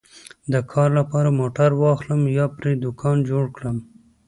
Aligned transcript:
د 0.53 0.55
کار 0.71 0.89
لپاره 0.99 1.35
موټر 1.39 1.69
واخلم 1.81 2.21
یا 2.37 2.45
پرې 2.57 2.71
دوکان 2.83 3.17
جوړ 3.29 3.45
کړم 3.55 3.77